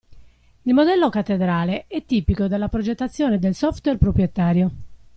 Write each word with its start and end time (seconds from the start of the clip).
Il 0.63 0.73
modello 0.73 1.09
"cattedrale" 1.11 1.85
è 1.85 2.03
tipico 2.03 2.47
della 2.47 2.69
progettazione 2.69 3.37
del 3.37 3.53
software 3.53 3.99
proprietario. 3.99 4.71